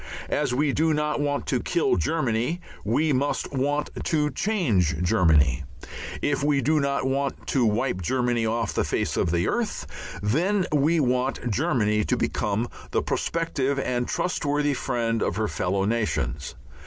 As 0.31 0.51
we 0.51 0.73
do 0.73 0.95
not 0.95 1.19
want 1.19 1.45
to 1.45 1.59
kill 1.59 1.95
Germany 1.95 2.59
we 2.83 3.13
must 3.13 3.53
want 3.53 3.91
to 4.05 4.31
change 4.31 4.99
Germany. 5.03 5.63
If 6.23 6.43
we 6.43 6.59
do 6.59 6.79
not 6.79 7.05
want 7.05 7.45
to 7.49 7.63
wipe 7.67 8.01
Germany 8.01 8.43
off 8.43 8.73
the 8.73 8.83
face 8.83 9.15
of 9.15 9.29
the 9.29 9.47
earth, 9.47 9.85
then 10.23 10.65
we 10.73 10.99
want 10.99 11.47
Germany 11.51 12.03
to 12.05 12.17
become 12.17 12.67
the 12.89 13.03
prospective 13.03 13.77
and 13.77 14.07
trust 14.07 14.43
worthy 14.43 14.73
friend 14.73 15.21
of 15.21 15.35
her 15.35 15.47
fellow 15.47 15.85
nations. 15.85 16.55